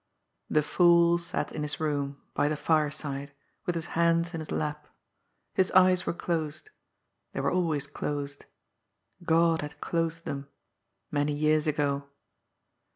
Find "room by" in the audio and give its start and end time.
1.79-2.47